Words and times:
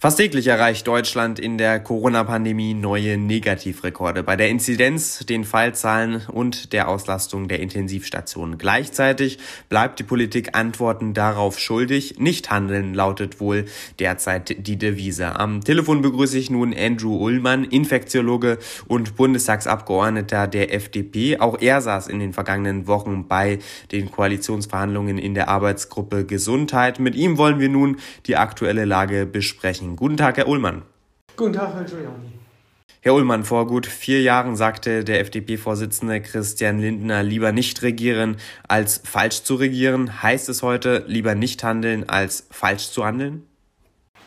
Fast 0.00 0.18
täglich 0.18 0.46
erreicht 0.46 0.86
Deutschland 0.86 1.40
in 1.40 1.58
der 1.58 1.80
Corona-Pandemie 1.80 2.72
neue 2.72 3.18
Negativrekorde 3.18 4.22
bei 4.22 4.36
der 4.36 4.48
Inzidenz, 4.48 5.26
den 5.26 5.42
Fallzahlen 5.42 6.22
und 6.28 6.72
der 6.72 6.86
Auslastung 6.86 7.48
der 7.48 7.58
Intensivstationen. 7.58 8.58
Gleichzeitig 8.58 9.38
bleibt 9.68 9.98
die 9.98 10.04
Politik 10.04 10.56
Antworten 10.56 11.14
darauf 11.14 11.58
schuldig. 11.58 12.20
Nicht 12.20 12.48
handeln 12.48 12.94
lautet 12.94 13.40
wohl 13.40 13.64
derzeit 13.98 14.68
die 14.68 14.78
Devise. 14.78 15.34
Am 15.34 15.64
Telefon 15.64 16.00
begrüße 16.00 16.38
ich 16.38 16.48
nun 16.48 16.72
Andrew 16.72 17.16
Ullmann, 17.16 17.64
Infektiologe 17.64 18.58
und 18.86 19.16
Bundestagsabgeordneter 19.16 20.46
der 20.46 20.72
FDP. 20.72 21.40
Auch 21.40 21.60
er 21.60 21.80
saß 21.80 22.06
in 22.06 22.20
den 22.20 22.32
vergangenen 22.32 22.86
Wochen 22.86 23.26
bei 23.26 23.58
den 23.90 24.12
Koalitionsverhandlungen 24.12 25.18
in 25.18 25.34
der 25.34 25.48
Arbeitsgruppe 25.48 26.24
Gesundheit. 26.24 27.00
Mit 27.00 27.16
ihm 27.16 27.36
wollen 27.36 27.58
wir 27.58 27.68
nun 27.68 27.96
die 28.26 28.36
aktuelle 28.36 28.84
Lage 28.84 29.26
besprechen. 29.26 29.87
Guten 29.96 30.16
Tag, 30.16 30.36
Herr 30.36 30.48
Ullmann. 30.48 30.82
Guten 31.36 31.52
Tag, 31.52 31.74
Herr 31.74 31.84
Giuliani. 31.84 32.32
Herr 33.00 33.14
Ullmann, 33.14 33.44
vor 33.44 33.68
gut 33.68 33.86
vier 33.86 34.22
Jahren 34.22 34.56
sagte 34.56 35.04
der 35.04 35.20
FDP-Vorsitzende 35.20 36.20
Christian 36.20 36.80
Lindner, 36.80 37.22
lieber 37.22 37.52
nicht 37.52 37.82
regieren 37.82 38.36
als 38.66 39.00
falsch 39.04 39.44
zu 39.44 39.54
regieren. 39.54 40.22
Heißt 40.22 40.48
es 40.48 40.62
heute, 40.62 41.04
lieber 41.06 41.36
nicht 41.36 41.62
handeln 41.62 42.08
als 42.08 42.48
falsch 42.50 42.90
zu 42.90 43.04
handeln? 43.04 43.46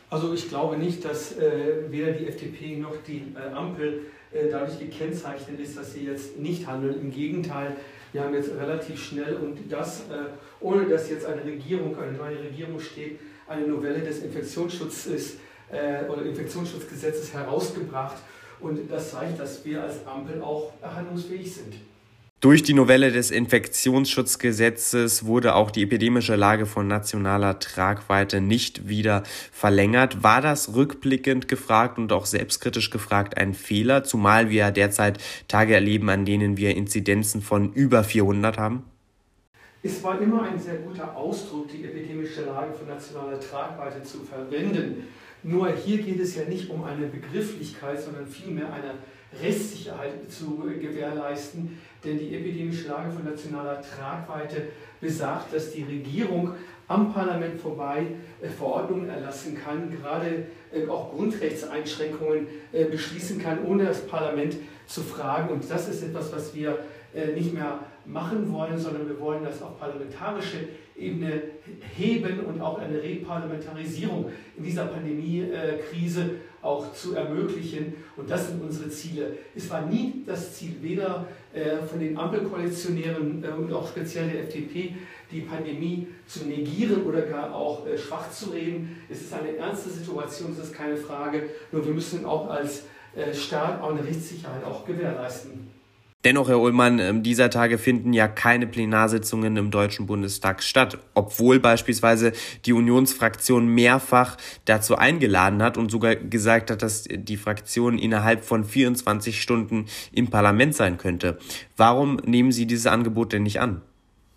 Also 0.09 0.33
ich 0.33 0.47
glaube 0.47 0.77
nicht, 0.77 1.03
dass 1.03 1.37
äh, 1.37 1.89
weder 1.89 2.13
die 2.13 2.27
FDP 2.27 2.77
noch 2.77 2.95
die 3.05 3.33
äh, 3.35 3.53
Ampel 3.53 4.07
äh, 4.31 4.49
dadurch 4.49 4.79
gekennzeichnet 4.79 5.59
ist, 5.59 5.77
dass 5.77 5.93
sie 5.93 6.05
jetzt 6.05 6.37
nicht 6.37 6.65
handeln. 6.65 6.99
Im 7.01 7.11
Gegenteil, 7.11 7.75
wir 8.13 8.23
haben 8.23 8.33
jetzt 8.33 8.51
relativ 8.57 9.03
schnell 9.03 9.35
und 9.35 9.69
das, 9.69 10.01
äh, 10.09 10.31
ohne 10.61 10.85
dass 10.85 11.09
jetzt 11.09 11.25
eine 11.25 11.43
Regierung, 11.43 11.97
eine 11.99 12.13
neue 12.13 12.39
Regierung 12.39 12.79
steht, 12.79 13.19
eine 13.47 13.67
Novelle 13.67 13.99
des 13.99 14.23
Infektionsschutzes 14.23 15.35
äh, 15.35 15.37
oder 16.09 16.25
Infektionsschutzgesetzes 16.25 17.33
herausgebracht. 17.33 18.17
Und 18.59 18.91
das 18.91 19.11
zeigt, 19.11 19.39
dass 19.39 19.65
wir 19.65 19.83
als 19.83 20.05
Ampel 20.05 20.41
auch 20.41 20.73
handlungsfähig 20.83 21.53
sind. 21.53 21.73
Durch 22.41 22.63
die 22.63 22.73
Novelle 22.73 23.11
des 23.11 23.29
Infektionsschutzgesetzes 23.29 25.25
wurde 25.25 25.53
auch 25.53 25.69
die 25.69 25.83
epidemische 25.83 26.35
Lage 26.35 26.65
von 26.65 26.87
nationaler 26.87 27.59
Tragweite 27.59 28.41
nicht 28.41 28.87
wieder 28.87 29.21
verlängert. 29.51 30.23
War 30.23 30.41
das 30.41 30.73
rückblickend 30.73 31.47
gefragt 31.47 31.99
und 31.99 32.11
auch 32.11 32.25
selbstkritisch 32.25 32.89
gefragt 32.89 33.37
ein 33.37 33.53
Fehler, 33.53 34.03
zumal 34.03 34.49
wir 34.49 34.71
derzeit 34.71 35.19
Tage 35.47 35.75
erleben, 35.75 36.09
an 36.09 36.25
denen 36.25 36.57
wir 36.57 36.75
Inzidenzen 36.75 37.43
von 37.43 37.73
über 37.73 38.03
400 38.03 38.57
haben? 38.57 38.85
Es 39.83 40.03
war 40.03 40.19
immer 40.19 40.41
ein 40.41 40.59
sehr 40.59 40.77
guter 40.77 41.15
Ausdruck, 41.15 41.67
die 41.67 41.85
epidemische 41.85 42.45
Lage 42.45 42.73
von 42.73 42.87
nationaler 42.87 43.39
Tragweite 43.39 44.01
zu 44.01 44.19
verwenden. 44.19 45.03
Nur 45.43 45.71
hier 45.73 45.97
geht 45.99 46.19
es 46.19 46.35
ja 46.35 46.43
nicht 46.43 46.69
um 46.69 46.83
eine 46.83 47.07
Begrifflichkeit, 47.07 47.99
sondern 47.99 48.27
vielmehr 48.27 48.71
eine 48.71 48.93
Restsicherheit 49.41 50.31
zu 50.31 50.57
gewährleisten. 50.57 51.79
Denn 52.03 52.19
die 52.19 52.35
epidemische 52.35 52.87
Lage 52.89 53.11
von 53.11 53.25
nationaler 53.25 53.81
Tragweite 53.81 54.67
besagt, 54.99 55.53
dass 55.53 55.71
die 55.71 55.83
Regierung 55.83 56.53
am 56.87 57.13
Parlament 57.13 57.59
vorbei 57.59 58.05
äh, 58.41 58.49
Verordnungen 58.49 59.09
erlassen 59.09 59.57
kann, 59.57 59.89
gerade 59.89 60.47
äh, 60.73 60.87
auch 60.87 61.11
Grundrechtseinschränkungen 61.11 62.47
äh, 62.73 62.85
beschließen 62.85 63.39
kann, 63.39 63.65
ohne 63.65 63.85
das 63.85 64.05
Parlament 64.07 64.57
zu 64.87 65.01
fragen. 65.01 65.49
Und 65.49 65.69
das 65.69 65.87
ist 65.87 66.03
etwas, 66.03 66.33
was 66.33 66.53
wir 66.53 66.79
nicht 67.35 67.53
mehr 67.53 67.79
machen 68.05 68.51
wollen, 68.51 68.77
sondern 68.77 69.07
wir 69.07 69.19
wollen 69.19 69.43
das 69.43 69.61
auf 69.61 69.79
parlamentarische 69.79 70.69
Ebene 70.97 71.41
heben 71.95 72.41
und 72.41 72.61
auch 72.61 72.79
eine 72.79 73.01
Reparlamentarisierung 73.01 74.31
in 74.57 74.63
dieser 74.63 74.85
Pandemiekrise 74.85 76.31
auch 76.61 76.93
zu 76.93 77.15
ermöglichen. 77.15 77.93
Und 78.15 78.29
das 78.29 78.47
sind 78.47 78.61
unsere 78.61 78.89
Ziele. 78.89 79.37
Es 79.55 79.69
war 79.69 79.85
nie 79.85 80.23
das 80.25 80.55
Ziel, 80.55 80.75
weder 80.81 81.27
äh, 81.53 81.77
von 81.77 81.99
den 81.99 82.17
Ampelkoalitionären 82.17 83.43
äh, 83.43 83.47
und 83.47 83.73
auch 83.73 83.87
speziell 83.87 84.29
der 84.29 84.43
FDP, 84.43 84.95
die 85.31 85.41
Pandemie 85.41 86.07
zu 86.27 86.45
negieren 86.45 87.03
oder 87.03 87.21
gar 87.21 87.53
auch 87.55 87.87
äh, 87.87 87.97
schwach 87.97 88.29
zu 88.31 88.51
reden. 88.51 89.01
Es 89.09 89.21
ist 89.21 89.33
eine 89.33 89.55
ernste 89.57 89.89
Situation, 89.89 90.53
das 90.55 90.67
ist 90.67 90.75
keine 90.75 90.97
Frage. 90.97 91.49
Nur 91.71 91.85
wir 91.85 91.93
müssen 91.93 92.25
auch 92.25 92.49
als 92.49 92.83
Staat 93.33 93.81
auch 93.81 93.89
eine 93.89 94.05
Rechtssicherheit 94.05 94.63
auch 94.63 94.85
gewährleisten. 94.85 95.67
Dennoch, 96.23 96.49
Herr 96.49 96.59
Ullmann, 96.59 96.99
ähm, 96.99 97.23
dieser 97.23 97.49
Tage 97.49 97.79
finden 97.79 98.13
ja 98.13 98.27
keine 98.27 98.67
Plenarsitzungen 98.67 99.57
im 99.57 99.71
Deutschen 99.71 100.05
Bundestag 100.05 100.61
statt, 100.61 100.99
obwohl 101.15 101.59
beispielsweise 101.59 102.33
die 102.65 102.73
Unionsfraktion 102.73 103.67
mehrfach 103.67 104.37
dazu 104.65 104.95
eingeladen 104.95 105.63
hat 105.63 105.77
und 105.77 105.89
sogar 105.89 106.15
gesagt 106.15 106.69
hat, 106.69 106.83
dass 106.83 107.05
die 107.09 107.37
Fraktion 107.37 107.97
innerhalb 107.97 108.45
von 108.45 108.63
24 108.63 109.41
Stunden 109.41 109.85
im 110.11 110.29
Parlament 110.29 110.75
sein 110.75 110.97
könnte. 110.97 111.39
Warum 111.75 112.17
nehmen 112.17 112.51
Sie 112.51 112.67
dieses 112.67 112.85
Angebot 112.85 113.33
denn 113.33 113.43
nicht 113.43 113.59
an? 113.59 113.81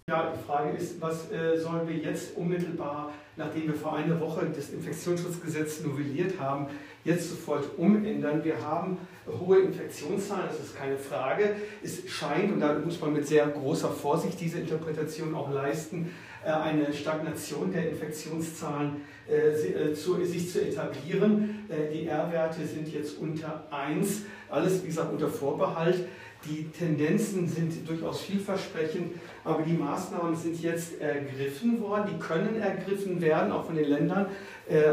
Ja, 0.07 0.35
die 0.37 0.47
Frage 0.47 0.77
ist, 0.77 1.01
was 1.01 1.31
äh, 1.31 1.59
sollen 1.59 1.89
wir 1.89 1.97
jetzt 1.97 2.37
unmittelbar, 2.37 3.11
nachdem 3.37 3.69
wir 3.69 3.75
vor 3.75 3.97
einer 3.97 4.21
Woche 4.21 4.45
das 4.55 4.69
Infektionsschutzgesetz 4.69 5.81
novelliert 5.81 6.39
haben, 6.39 6.67
jetzt 7.05 7.31
sofort 7.31 7.79
umändern? 7.79 8.45
Wir 8.45 8.61
haben 8.61 8.99
hohe 9.27 9.61
Infektionszahlen, 9.61 10.45
das 10.47 10.61
ist 10.61 10.77
keine 10.77 10.99
Frage. 10.99 11.57
Es 11.83 12.07
scheint, 12.07 12.53
und 12.53 12.61
da 12.61 12.79
muss 12.85 13.01
man 13.01 13.15
mit 13.15 13.27
sehr 13.27 13.47
großer 13.47 13.89
Vorsicht 13.89 14.39
diese 14.39 14.59
Interpretation 14.59 15.35
auch 15.35 15.51
leisten, 15.51 16.11
eine 16.45 16.93
Stagnation 16.93 17.73
der 17.73 17.91
Infektionszahlen 17.91 19.03
äh, 19.29 19.51
äh, 19.51 19.95
sich 19.95 20.51
zu 20.51 20.61
etablieren. 20.61 21.67
Die 21.93 22.07
R-Werte 22.07 22.67
sind 22.67 22.93
jetzt 22.93 23.19
unter 23.19 23.65
1, 23.71 24.23
alles 24.51 24.83
wie 24.83 24.89
gesagt 24.89 25.13
unter 25.13 25.29
Vorbehalt. 25.29 26.07
Die 26.45 26.69
Tendenzen 26.69 27.49
sind 27.49 27.89
durchaus 27.89 28.21
vielversprechend, 28.21 29.15
aber 29.45 29.63
die 29.63 29.73
Maßnahmen 29.73 30.37
sind 30.37 30.61
jetzt 30.61 31.01
ergriffen 31.01 31.81
worden. 31.81 32.11
Die 32.13 32.19
können 32.19 32.61
ergriffen 32.61 33.19
werden, 33.23 33.51
auch 33.51 33.65
von 33.65 33.77
den 33.77 33.89
Ländern. 33.89 34.27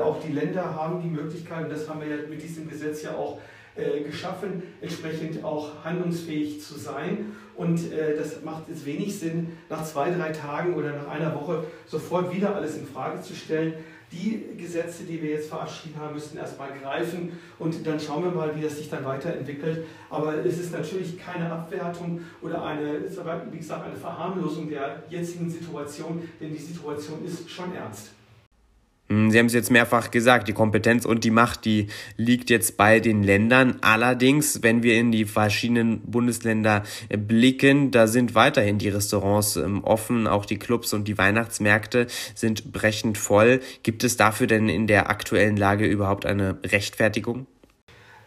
Auch 0.02 0.22
die 0.22 0.32
Länder 0.32 0.74
haben 0.74 1.02
die 1.02 1.10
Möglichkeit, 1.10 1.66
und 1.66 1.74
das 1.74 1.90
haben 1.90 2.00
wir 2.00 2.08
ja 2.08 2.16
mit 2.30 2.42
diesem 2.42 2.70
Gesetz 2.70 3.04
ja 3.04 3.16
auch 3.16 3.42
geschaffen, 4.06 4.64
entsprechend 4.82 5.44
auch 5.44 5.84
handlungsfähig 5.84 6.62
zu 6.62 6.78
sein. 6.78 7.32
Und 7.56 7.92
äh, 7.92 8.16
das 8.16 8.44
macht 8.44 8.70
jetzt 8.70 8.86
wenig 8.86 9.18
Sinn, 9.20 9.58
nach 9.70 9.84
zwei, 9.84 10.10
drei 10.10 10.32
Tagen 10.32 10.74
oder 10.74 10.94
nach 10.94 11.08
einer 11.08 11.36
Woche 11.36 11.64
sofort 11.86 12.34
wieder 12.34 12.56
alles 12.56 12.78
in 12.78 12.88
Frage 12.88 13.22
zu 13.22 13.36
stellen. 13.36 13.74
Die 14.12 14.58
Gesetze, 14.58 15.04
die 15.04 15.22
wir 15.22 15.30
jetzt 15.30 15.48
verabschieden 15.48 15.96
haben, 15.98 16.16
müssen 16.16 16.38
erstmal 16.38 16.70
greifen 16.78 17.32
und 17.60 17.88
dann 17.88 17.98
schauen 17.98 18.24
wir 18.26 18.32
mal, 18.32 18.54
wie 18.58 18.62
das 18.62 18.78
sich 18.78 18.90
dann 18.90 19.06
weiterentwickelt. 19.06 19.86
Aber 20.10 20.44
es 20.46 20.60
ist 20.60 20.74
natürlich 20.74 21.18
keine 21.18 21.50
Abwertung 21.50 22.20
oder 22.42 22.62
eine, 22.66 23.00
wie 23.52 23.58
gesagt, 23.58 23.86
eine 23.86 23.96
Verharmlosung 23.96 24.70
der 24.70 25.04
jetzigen 25.10 25.50
Situation, 25.50 26.28
denn 26.42 26.52
die 26.52 26.60
Situation 26.60 27.24
ist 27.24 27.50
schon 27.50 27.74
ernst. 27.74 28.10
Hm, 29.12 29.30
Sie 29.30 29.40
haben 29.40 29.48
es 29.48 29.54
jetzt 29.54 29.72
mehrfach 29.72 30.10
gesagt, 30.10 30.48
die 30.48 30.54
Kompetenz 30.54 31.06
und 31.06 31.26
die 31.26 31.32
Macht, 31.32 31.66
die 31.66 31.88
liegt 32.16 32.50
jetzt 32.50 32.78
bei 32.78 33.02
den 33.02 33.24
Ländern. 33.24 33.76
Allerdings, 33.82 34.64
wenn 34.64 34.84
wir 34.84 34.96
in 34.98 35.12
die 35.12 35.26
verschiedenen 35.26 36.00
Bundesländer 36.00 36.84
blicken, 37.10 37.92
da 37.92 38.08
sind 38.08 38.36
weiterhin 38.36 38.78
die 38.78 38.88
Restaurants 38.88 39.58
ähm, 39.58 39.84
offen, 39.84 40.28
auch 40.28 40.46
die 40.46 40.58
Clubs 40.58 40.94
und 40.94 41.10
die 41.10 41.18
Weihnachtsmärkte 41.18 42.08
sind 42.36 42.72
brechend 42.72 43.18
voll. 43.18 43.60
Gibt 43.84 44.06
es 44.06 44.16
dafür 44.16 44.48
denn 44.48 44.70
in 44.70 44.88
der 44.88 45.10
aktuellen 45.10 45.58
Lage 45.58 45.88
überhaupt 45.88 46.26
eine 46.26 46.60
Rechtfertigung? 46.64 47.48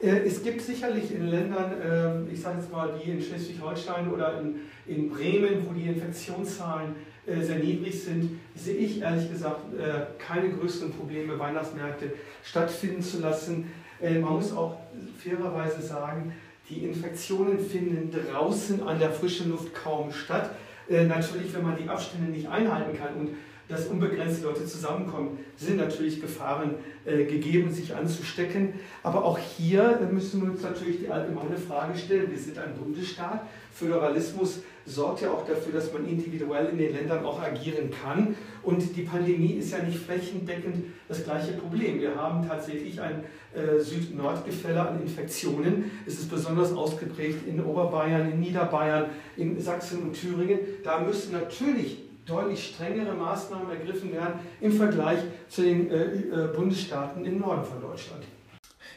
Äh, 0.03 0.19
es 0.27 0.43
gibt 0.43 0.61
sicherlich 0.61 1.15
in 1.15 1.29
Ländern, 1.29 1.73
ähm, 1.83 2.29
ich 2.31 2.43
sage 2.43 2.59
jetzt 2.59 2.71
mal 2.71 2.91
wie 3.03 3.11
in 3.11 3.23
Schleswig-Holstein 3.23 4.11
oder 4.13 4.39
in 4.87 5.09
Bremen, 5.09 5.67
wo 5.67 5.73
die 5.73 5.87
Infektionszahlen 5.87 6.95
sehr 7.27 7.59
niedrig 7.59 8.03
sind, 8.03 8.39
sehe 8.55 8.77
ich 8.77 9.01
ehrlich 9.01 9.31
gesagt 9.31 9.75
äh, 9.75 10.07
keine 10.23 10.51
größeren 10.51 10.93
Probleme, 10.93 11.39
Weihnachtsmärkte 11.39 12.13
stattfinden 12.43 13.03
zu 13.03 13.21
lassen. 13.21 13.73
Äh, 14.01 14.19
man 14.19 14.35
muss 14.35 14.53
auch 14.53 14.77
fairerweise 15.19 15.81
sagen, 15.81 16.35
die 16.69 16.85
Infektionen 16.85 17.59
finden 17.59 18.11
draußen 18.11 18.83
an 18.83 18.99
der 18.99 19.11
frischen 19.11 19.51
Luft 19.51 19.75
kaum 19.75 20.13
statt. 20.13 20.51
Natürlich, 20.89 21.55
wenn 21.55 21.63
man 21.63 21.77
die 21.77 21.89
Abstände 21.89 22.31
nicht 22.31 22.47
einhalten 22.47 22.97
kann 22.99 23.15
und 23.15 23.31
dass 23.69 23.87
unbegrenzt 23.87 24.43
Leute 24.43 24.67
zusammenkommen, 24.67 25.39
sind 25.57 25.79
natürlich 25.79 26.21
Gefahren 26.21 26.75
äh, 27.05 27.25
gegeben, 27.25 27.71
sich 27.73 27.95
anzustecken. 27.95 28.75
Aber 29.03 29.25
auch 29.25 29.39
hier 29.39 30.01
müssen 30.13 30.43
wir 30.43 30.51
uns 30.51 30.63
natürlich 30.63 31.01
die 31.01 31.09
allgemeine 31.09 31.57
Frage 31.57 31.97
stellen. 31.97 32.31
Wir 32.31 32.39
sind 32.39 32.59
ein 32.59 32.75
Bundesstaat. 32.75 33.47
Föderalismus 33.73 34.61
sorgt 34.87 35.23
ja 35.23 35.31
auch 35.31 35.47
dafür, 35.47 35.73
dass 35.73 35.93
man 35.93 36.07
individuell 36.07 36.67
in 36.67 36.79
den 36.79 36.95
Ländern 36.95 37.25
auch 37.25 37.43
agieren 37.43 37.91
kann. 37.91 38.37
Und 38.63 38.97
die 38.97 39.03
Pandemie 39.03 39.55
ist 39.55 39.73
ja 39.73 39.83
nicht 39.83 39.99
flächendeckend 39.99 40.87
das 41.09 41.25
gleiche 41.25 41.53
Problem. 41.53 42.01
Wir 42.01 42.15
haben 42.15 42.47
tatsächlich 42.47 43.01
ein 43.01 43.25
äh, 43.55 43.81
Süd-Nord-Gefälle 43.81 44.89
an 44.89 45.03
Infektionen. 45.03 45.91
Es 46.07 46.15
ist 46.19 46.31
besonders 46.31 46.73
ausgeprägt 46.73 47.47
in 47.47 47.65
Oberbayern, 47.65 48.33
in 48.33 48.41
Niederbayern, 48.41 49.07
in 49.37 49.61
Sachsen 49.61 50.03
und 50.03 50.13
Thüringen. 50.13 50.61
Da 50.83 51.01
müssen 51.01 51.33
natürlich 51.33 52.05
deutlich 52.27 52.75
strengere 52.75 53.15
Maßnahmen 53.15 53.71
ergriffen 53.71 54.13
werden 54.13 54.41
im 54.61 54.73
Vergleich 54.73 55.19
zu 55.49 55.63
den 55.63 55.91
äh, 55.91 56.05
äh, 56.05 56.49
Bundesstaaten 56.55 57.25
im 57.25 57.39
Norden 57.39 57.65
von 57.65 57.81
Deutschland. 57.81 58.25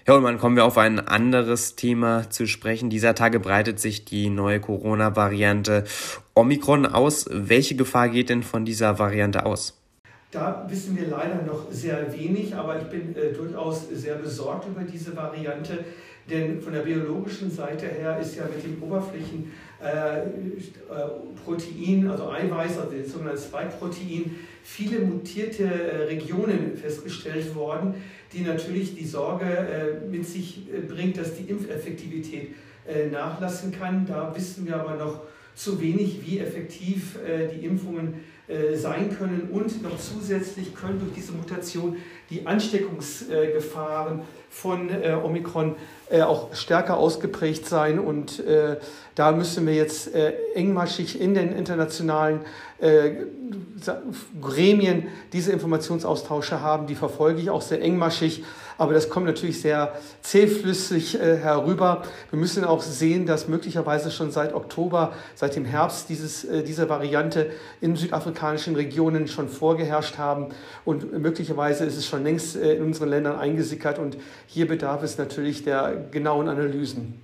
Ja, 0.08 0.16
und 0.16 0.24
dann 0.24 0.38
kommen 0.38 0.56
wir 0.56 0.64
auf 0.64 0.78
ein 0.78 1.06
anderes 1.06 1.76
Thema 1.76 2.30
zu 2.30 2.48
sprechen. 2.48 2.90
Dieser 2.90 3.14
Tage 3.14 3.42
breitet 3.42 3.80
sich 3.82 4.06
die 4.06 4.30
neue 4.30 4.62
Corona-Variante 4.62 5.84
Omikron 6.34 6.86
aus. 6.86 7.26
Welche 7.30 7.76
Gefahr 7.76 8.08
geht 8.08 8.30
denn 8.30 8.42
von 8.42 8.64
dieser 8.64 9.00
Variante 9.00 9.46
aus? 9.46 9.78
Da 10.32 10.66
wissen 10.70 10.98
wir 10.98 11.08
leider 11.08 11.42
noch 11.42 11.72
sehr 11.72 12.14
wenig, 12.14 12.56
aber 12.56 12.80
ich 12.80 12.88
bin 12.88 13.16
äh, 13.16 13.34
durchaus 13.34 13.90
sehr 13.90 14.16
besorgt 14.16 14.68
über 14.68 14.84
diese 14.84 15.16
Variante, 15.16 15.84
denn 16.30 16.62
von 16.62 16.74
der 16.74 16.82
biologischen 16.82 17.50
Seite 17.50 17.88
her 17.88 18.18
ist 18.20 18.36
ja 18.36 18.44
mit 18.46 18.64
dem 18.64 18.82
Oberflächenprotein, 18.84 19.52
äh, 19.82 20.22
also 22.10 22.30
Eiweiß, 22.30 22.78
also 22.80 22.98
das 22.98 23.12
sogenannte 23.12 23.42
Spike-Protein, 23.42 24.36
viele 24.64 25.00
mutierte 25.02 25.64
äh, 25.64 26.04
Regionen 26.06 26.76
festgestellt 26.76 27.54
worden, 27.56 27.96
die 28.34 28.42
natürlich 28.42 28.96
die 28.96 29.06
Sorge 29.06 29.46
äh, 29.46 30.08
mit 30.08 30.26
sich 30.26 30.64
bringt, 30.88 31.18
dass 31.18 31.36
die 31.36 31.44
Impfeffektivität 31.44 32.52
nachlassen 33.12 33.74
kann. 33.74 34.06
Da 34.06 34.34
wissen 34.34 34.66
wir 34.66 34.78
aber 34.78 34.96
noch 34.96 35.24
zu 35.56 35.82
wenig, 35.82 36.22
wie 36.26 36.40
effektiv 36.40 37.20
die 37.54 37.66
Impfungen 37.66 38.22
sein 38.76 39.10
können 39.10 39.50
und 39.52 39.84
noch 39.84 40.00
zusätzlich 40.00 40.74
können 40.74 40.98
durch 40.98 41.12
diese 41.12 41.34
Mutation 41.34 41.98
die 42.30 42.46
Ansteckungsgefahren 42.46 44.22
von 44.50 44.90
äh, 44.90 45.14
Omikron 45.14 45.76
äh, 46.10 46.22
auch 46.22 46.54
stärker 46.56 46.98
ausgeprägt 46.98 47.68
sein. 47.68 48.00
Und 48.00 48.42
da 49.16 49.32
müssen 49.32 49.66
wir 49.66 49.74
jetzt 49.74 50.12
engmaschig 50.54 51.20
in 51.20 51.34
den 51.34 51.52
internationalen 51.54 52.42
Gremien 54.40 55.08
diese 55.34 55.52
Informationsaustausche 55.52 56.62
haben. 56.62 56.86
Die 56.86 56.94
verfolge 56.94 57.42
ich 57.42 57.50
auch 57.50 57.64
sehr 57.64 57.82
engmaschig. 57.82 58.44
Aber 58.78 58.94
das 58.94 59.10
kommt 59.10 59.26
natürlich 59.26 59.60
sehr 59.60 59.94
zähflüssig 60.22 61.18
herüber. 61.18 62.04
Wir 62.30 62.38
müssen 62.38 62.64
auch 62.64 62.84
sehen, 62.84 63.26
dass 63.26 63.48
möglicherweise 63.48 64.12
schon 64.12 64.30
seit 64.30 64.54
Oktober, 64.54 65.14
seit 65.34 65.56
dem 65.56 65.66
Herbst 65.66 66.10
dieses, 66.10 66.46
diese 66.68 66.88
Variante 66.88 67.50
in 67.82 67.96
Südafrika 67.96 68.18
afrikanischen 68.18 68.76
Regionen 68.76 69.28
schon 69.28 69.48
vorgeherrscht 69.50 70.18
haben 70.18 70.48
und 70.86 71.18
möglicherweise 71.20 71.86
ist 71.86 71.98
es 71.98 72.06
schon 72.06 72.17
längst 72.24 72.56
äh, 72.56 72.76
in 72.76 72.84
unseren 72.84 73.10
Ländern 73.10 73.38
eingesickert 73.38 74.00
und 74.00 74.18
hier 74.48 74.68
bedarf 74.68 75.04
es 75.04 75.18
natürlich 75.18 75.64
der 75.64 76.08
genauen 76.12 76.48
Analysen. 76.48 77.22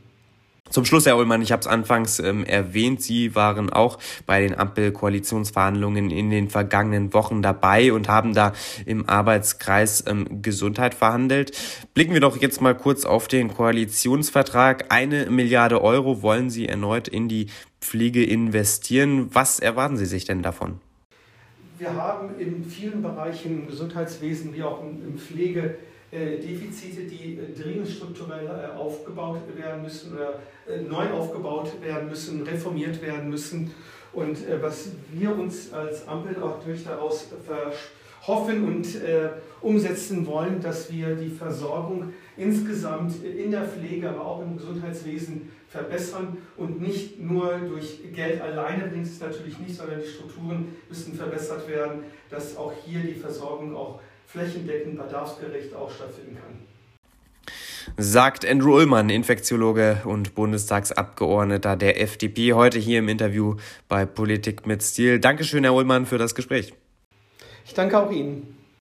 Zum 0.74 0.86
Schluss, 0.86 1.06
Herr 1.06 1.18
Ullmann, 1.18 1.44
ich 1.44 1.52
habe 1.52 1.60
es 1.60 1.68
anfangs 1.68 2.18
ähm, 2.18 2.46
erwähnt, 2.46 3.00
Sie 3.00 3.36
waren 3.36 3.70
auch 3.70 4.00
bei 4.26 4.42
den 4.42 4.58
Ampel-Koalitionsverhandlungen 4.58 6.10
in 6.10 6.32
den 6.32 6.50
vergangenen 6.50 7.14
Wochen 7.14 7.44
dabei 7.44 7.94
und 7.94 8.08
haben 8.08 8.34
da 8.34 8.54
im 8.88 9.08
Arbeitskreis 9.08 10.04
ähm, 10.08 10.42
Gesundheit 10.42 10.96
verhandelt. 10.96 11.52
Blicken 11.94 12.14
wir 12.14 12.22
doch 12.22 12.38
jetzt 12.38 12.60
mal 12.60 12.74
kurz 12.74 13.06
auf 13.06 13.28
den 13.28 13.54
Koalitionsvertrag. 13.54 14.86
Eine 14.90 15.28
Milliarde 15.30 15.80
Euro 15.80 16.24
wollen 16.24 16.50
Sie 16.50 16.68
erneut 16.68 17.08
in 17.08 17.28
die 17.28 17.48
Pflege 17.80 18.24
investieren. 18.24 19.30
Was 19.32 19.60
erwarten 19.60 19.98
Sie 19.98 20.08
sich 20.08 20.26
denn 20.26 20.42
davon? 20.42 20.80
Wir 21.84 21.96
haben 21.96 22.40
in 22.40 22.64
vielen 22.64 23.02
Bereichen 23.02 23.60
im 23.60 23.68
Gesundheitswesen 23.68 24.54
wie 24.54 24.64
auch 24.64 24.82
im 24.82 25.18
Pflege 25.18 25.76
äh, 26.12 26.38
Defizite, 26.38 27.02
die 27.02 27.38
äh, 27.38 27.62
dringend 27.62 27.90
strukturell 27.90 28.46
äh, 28.46 28.78
aufgebaut 28.78 29.42
werden 29.54 29.82
müssen 29.82 30.14
oder 30.14 30.40
neu 30.90 31.12
aufgebaut 31.12 31.74
werden 31.82 32.08
müssen, 32.08 32.44
reformiert 32.44 33.02
werden 33.02 33.30
müssen. 33.30 33.72
Und 34.14 34.38
was 34.62 34.92
wir 35.12 35.38
uns 35.38 35.74
als 35.74 36.08
Ampel 36.08 36.42
auch 36.42 36.64
durch 36.64 36.86
daraus 36.86 37.28
hoffen 38.26 38.64
und 38.64 38.88
umsetzen 39.62 40.26
wollen, 40.26 40.62
dass 40.62 40.92
wir 40.92 41.16
die 41.16 41.30
Versorgung 41.30 42.14
insgesamt 42.38 43.24
in 43.24 43.52
der 43.52 43.64
Pflege, 43.64 44.10
aber 44.10 44.26
auch 44.26 44.42
im 44.42 44.58
Gesundheitswesen 44.58 45.52
verbessern 45.70 46.38
und 46.58 46.82
nicht 46.82 47.20
nur 47.20 47.58
durch 47.58 48.00
Geld 48.14 48.42
alleine 48.42 48.88
bringt 48.88 49.08
es 49.08 49.20
natürlich 49.20 49.58
nicht, 49.60 49.76
sondern 49.76 50.00
die 50.02 50.08
Strukturen 50.08 50.76
müssen 50.90 51.14
verbessert 51.14 51.68
werden, 51.68 52.04
dass 52.30 52.56
auch 52.56 52.74
hier 52.86 53.02
die 53.02 53.16
Versorgung 53.16 53.76
auch 53.76 54.00
flächendeckend, 54.28 54.98
bedarfsgerecht 54.98 55.74
auch 55.76 55.92
stattfinden 55.92 56.36
kann. 56.36 56.74
Sagt 57.98 58.46
Andrew 58.46 58.76
Ullmann, 58.78 59.10
Infektiologe 59.10 60.02
und 60.06 60.36
Bundestagsabgeordneter 60.36 61.76
der 61.76 62.02
FDP, 62.02 62.54
heute 62.54 62.80
hier 62.80 63.00
im 63.00 63.10
Interview 63.10 63.56
bei 63.90 64.06
Politik 64.06 64.66
mit 64.66 64.82
Stil. 64.82 65.20
Dankeschön, 65.20 65.64
Herr 65.64 65.74
Ullmann, 65.74 66.06
für 66.06 66.18
das 66.18 66.34
Gespräch. 66.34 66.74
Ich 67.66 67.74
danke 67.74 68.00
auch 68.00 68.12
Ihnen. 68.12 68.63